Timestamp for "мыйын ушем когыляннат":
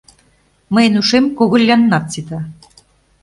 0.73-2.05